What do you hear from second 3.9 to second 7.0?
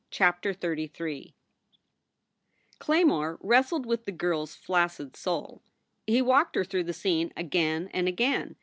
the girl s flaccid soul. He V_> walked her through the